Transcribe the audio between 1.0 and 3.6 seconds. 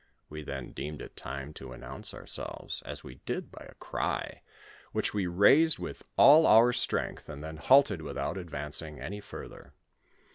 time to announce ourselves, as we did